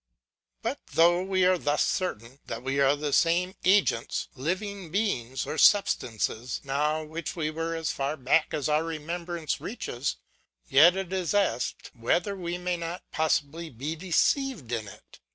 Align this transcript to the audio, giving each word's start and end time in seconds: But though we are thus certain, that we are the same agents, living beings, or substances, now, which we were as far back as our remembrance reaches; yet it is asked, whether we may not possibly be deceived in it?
But 0.63 0.79
though 0.93 1.21
we 1.21 1.45
are 1.45 1.59
thus 1.59 1.85
certain, 1.85 2.39
that 2.47 2.63
we 2.63 2.79
are 2.79 2.95
the 2.95 3.13
same 3.13 3.53
agents, 3.63 4.29
living 4.33 4.89
beings, 4.89 5.45
or 5.45 5.59
substances, 5.59 6.59
now, 6.63 7.03
which 7.03 7.35
we 7.35 7.51
were 7.51 7.75
as 7.75 7.91
far 7.91 8.17
back 8.17 8.51
as 8.51 8.67
our 8.67 8.83
remembrance 8.83 9.61
reaches; 9.61 10.15
yet 10.67 10.95
it 10.97 11.13
is 11.13 11.35
asked, 11.35 11.91
whether 11.93 12.35
we 12.35 12.57
may 12.57 12.77
not 12.77 13.03
possibly 13.11 13.69
be 13.69 13.95
deceived 13.95 14.71
in 14.71 14.87
it? 14.87 15.19